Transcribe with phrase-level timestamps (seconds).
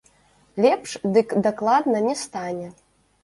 [0.63, 2.67] Лепш дык дакладна не стане.